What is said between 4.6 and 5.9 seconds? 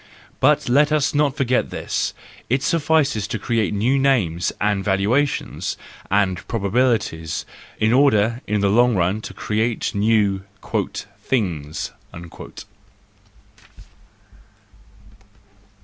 valuations